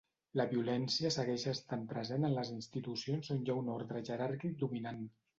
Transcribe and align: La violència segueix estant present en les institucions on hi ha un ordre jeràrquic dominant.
La 0.39 0.45
violència 0.51 1.09
segueix 1.15 1.43
estant 1.51 1.83
present 1.91 2.25
en 2.29 2.33
les 2.37 2.49
institucions 2.53 3.29
on 3.35 3.43
hi 3.43 3.53
ha 3.53 3.57
un 3.65 3.69
ordre 3.75 4.01
jeràrquic 4.09 4.57
dominant. 4.65 5.05